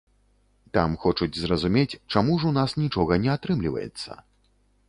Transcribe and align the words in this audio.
Там 0.77 0.95
хочуць 1.03 1.39
зразумець, 1.43 1.99
чаму 2.15 2.39
ж 2.41 2.49
у 2.53 2.57
нас 2.59 2.75
нічога 2.85 3.23
не 3.27 3.33
атрымліваецца? 3.37 4.21